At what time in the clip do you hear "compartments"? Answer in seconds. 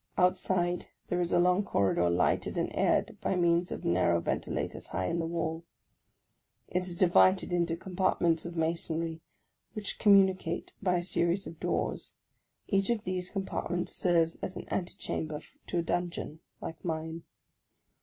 13.29-13.95